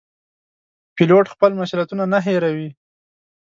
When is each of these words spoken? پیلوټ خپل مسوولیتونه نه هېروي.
پیلوټ 0.95 1.25
خپل 1.33 1.51
مسوولیتونه 1.59 2.03
نه 2.13 2.19
هېروي. 2.25 2.69